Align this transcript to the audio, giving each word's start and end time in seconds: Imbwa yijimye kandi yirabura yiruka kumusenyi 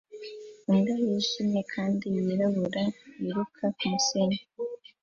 Imbwa 0.69 0.93
yijimye 1.03 1.61
kandi 1.73 2.05
yirabura 2.25 2.83
yiruka 3.19 3.63
kumusenyi 3.77 4.39